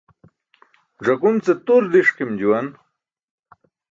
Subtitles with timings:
[1.05, 2.67] Ẓakun ce tur diṣkim juwan.